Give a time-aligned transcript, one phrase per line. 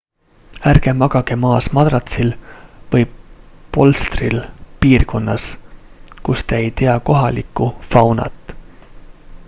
[0.69, 2.31] ärge magage maas madratsil
[2.95, 3.05] või
[3.77, 4.39] polstril
[4.85, 5.45] piirkonnas
[6.29, 8.57] kus te ei tea kohalikku faunat